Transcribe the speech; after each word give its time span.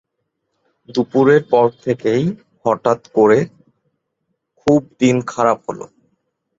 দুপুরের 0.89 1.41
পর 1.51 1.67
থেকেই 1.83 2.23
হঠাৎ 2.65 2.99
করে 3.15 3.39
খুব 4.59 4.81
দিন-খারাপ 4.99 5.59
হলো। 5.67 5.85